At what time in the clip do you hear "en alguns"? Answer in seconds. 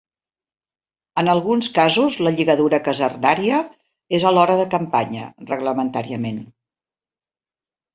1.23-1.69